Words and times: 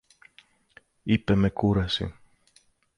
είπε 1.03 1.35
με 1.35 1.49
κούραση. 1.49 2.15